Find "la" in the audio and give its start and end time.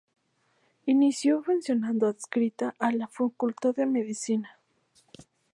2.91-3.05